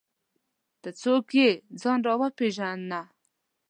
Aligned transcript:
ته 0.81 0.89
څوک 1.01 1.25
یې؟ 1.39 1.49
ځان 1.81 1.99
راوپېژنه! 2.07 3.01